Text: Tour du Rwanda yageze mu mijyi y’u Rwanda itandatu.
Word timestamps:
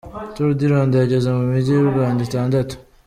Tour 0.33 0.51
du 0.57 0.65
Rwanda 0.71 0.95
yageze 0.97 1.27
mu 1.37 1.43
mijyi 1.51 1.71
y’u 1.73 1.89
Rwanda 1.91 2.19
itandatu. 2.27 2.73